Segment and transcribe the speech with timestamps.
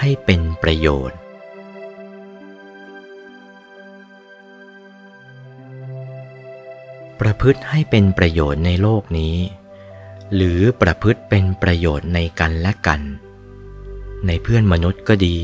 [0.00, 1.18] ให้เป็นประโยชน์
[7.20, 9.36] ประพฤติให้เป็นประโยชน์ในโลกนี้
[10.34, 13.00] หรือประพฤติเป็นประโยชน์ในกันและกัน
[14.26, 15.38] ในเพื่อนมนุษย์ก็ดี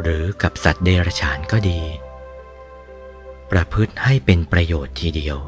[0.00, 1.80] หรือกับสัตว์เดรัจฉานก็ดี
[3.50, 5.38] ประพฤติให้เป็นประโยชน์ทีเดียว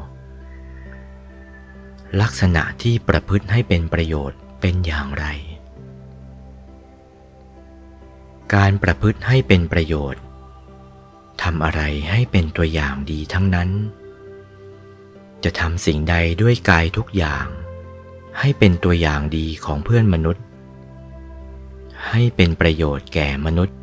[2.21, 5.27] ลักษณะที่ประพฤติให้เป็นประโยชน์เป็นอย่างไร
[8.55, 10.21] การประพฤติให้เป็นประโยชน์
[11.41, 13.69] ทำอะไรให้เป็นตัวอย่างดีทั้งนั้น
[15.43, 17.45] จะทำสิ่งใดด้วยกายทุกอย่าง
[18.39, 20.43] ให้เป็นตัวอย่างดีของเพื่อนมนุษย์
[22.09, 23.77] ให้เป็นประโยชน์แก่มนุษย์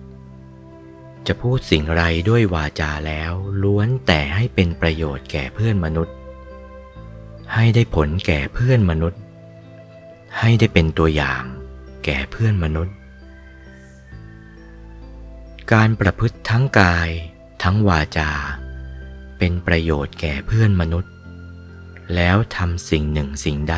[1.27, 6.15] จะพูดสิ่งไรด้วยวาจาแล้วล้วนแต่ให้เป็นประโยชน์แก่เพื่อนมนุษย์
[7.55, 9.21] ให้ได้ผลแก่เพื่อนมนุษย์
[10.39, 11.43] ให้ได้เป็นตัวอย่าง
[12.05, 12.95] แก่เพื่อนมนุษย์
[15.75, 17.11] การประพฤติทั้งกาย
[17.63, 18.31] ทั้งวาจา
[19.39, 21.13] เป็นประโยชน์แก่เพื่อนมนุษย์
[22.15, 23.77] แล้วทำสิ่งหนึ่งสิ่งใด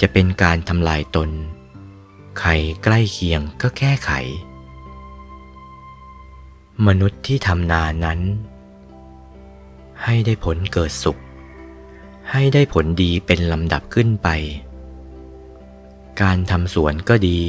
[0.00, 1.30] จะเป็นการทำลายตน
[2.40, 2.50] ใคร
[2.84, 4.10] ใกล้เคียงก็แก้ไข
[6.86, 8.20] มนุษย์ที่ทำนานั้น
[10.04, 11.20] ให้ได้ผลเกิดสุข
[12.30, 14.28] ให้ได้ผลดีเป็นลำดับขึ้นไป
[16.22, 17.40] การทำสวนก็ดี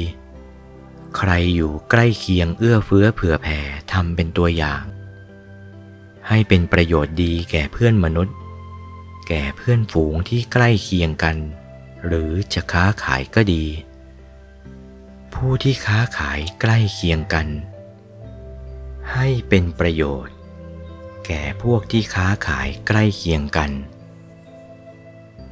[1.16, 3.58] ใครอยู่ใกล้เคียงเอื้อเฟื้อเผื่อแผ่
[3.92, 4.84] ทำเป็นตัวอย่าง
[6.28, 8.36] ให้เป็นประโยชน์ดีแก่เพื่อนมนุษย์
[9.28, 11.36] แก่เพื่อนฝูงที่ใกล้เคียงกัน
[12.06, 13.64] หรือจะค้าขายก็ดี
[15.34, 17.48] ผู้ที่ค้าขายใกล้เคียงกัน
[19.12, 20.34] ให้เป็นประโยชน์
[21.26, 23.70] แก่พวกที่ค้าขายใกล้เคียงกัน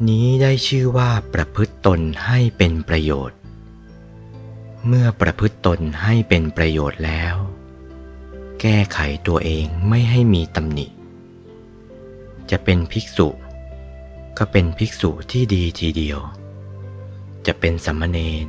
[0.09, 3.40] นี้ได้ชื่อว่าประพฤติตนให้เป็นประโยชน์
[4.87, 7.35] เมื่อประพฤติตนให้เป็นประโยชน์แล้ว
[8.61, 10.87] แก้ไขตัวเองไม่ให้มีตำหนิ
[12.51, 13.29] จะเป็นภิกษุ
[14.39, 16.19] ก็เป็นภิกษุที่ดีทีเดียว
[17.47, 18.49] จะเป็นสัมมเนน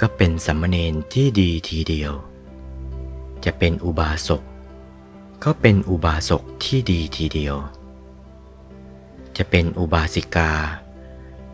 [0.00, 2.12] ก็เป็นสัมมเนนที่ดีทีเดียว
[3.44, 4.42] จะเป็นอุบาสก
[5.44, 7.56] ก็เป็นอุบาสกที่ดีทีเดียว
[9.36, 10.52] จะเป็นอุบาสิกา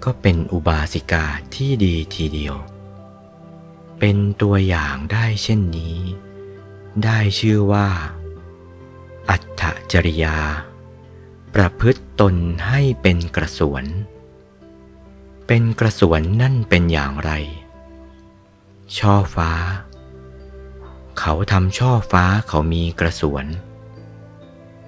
[0.05, 2.57] ก็เป็นอุบาสิกาที่ดีทีเดียว
[3.99, 5.99] เป็นตัวอย่างได้เช่นนี้
[7.05, 7.89] ได้ชื่อว่า
[9.31, 10.39] อัตถจริยา
[11.55, 12.35] ประพฤติตน
[12.69, 13.85] ให้เป็นกระสวน
[15.47, 17.33] เป็นกระสวนนั่นเป็นอย่างไร
[18.99, 19.53] ช่อฟ้า
[21.19, 23.47] เขาทำช่อฟ้าเขามีกระสวน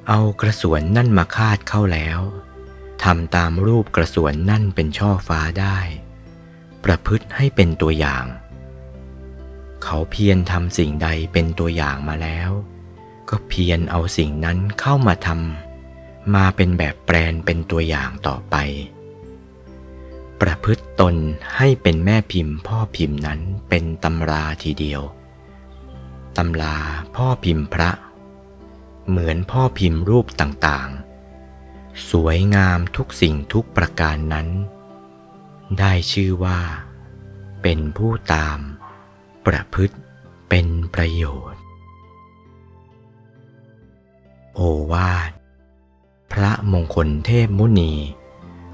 [0.09, 2.21] เอากระสวนนั่นมาคาดเข้าแล้ว
[3.05, 5.79] ทำตามรูปกระสวนนั่นเป็นช่อฟ้าได้
[6.85, 8.25] ประพฤติให้เป็นตัวอย่าง
[9.93, 12.51] เขาเพียรทำสิ่งใดเป็นตัวอย่างมาแล้ว
[13.29, 18.57] ก็เพียรเอาสิ่งนั้นเข้ามาทำมาเป็นแบบแปลนเป็นตัวอย่างต่อไป
[20.41, 21.15] ประพฤติตน
[21.57, 25.03] ให้เป็นแม่พิมพ์พ่อพิมพ์นั้นเป็นตำราทีเดียว
[26.37, 26.77] ตำรา
[27.17, 27.91] พ่อพิมพ์พระ
[29.09, 34.49] เหมือนพ่อพิมพ์รูปต่างๆ สวยงามทุกสิ่งทุกประการนั้น
[35.79, 36.61] ได้ชื่อว่า
[37.63, 38.61] เป็นผู้ตาม
[39.47, 39.97] ประพฤติ
[40.49, 41.63] เป็นประโยชน์
[44.55, 44.61] โอ
[44.93, 45.31] วาท
[46.33, 47.93] พระมงคลเทพมุนี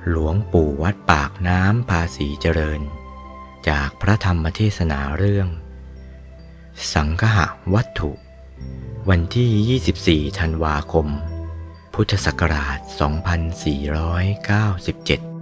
[0.08, 2.80] หลวงปู่วัดปากน้ำภาษีเจริญ
[3.68, 5.48] จากพระธรรมเทศนาเรื่อง
[6.94, 8.10] สังคหะวัตถุ
[9.08, 11.06] วันที่ 24 ธันวาคม
[11.94, 15.35] พุทธศักราช 2497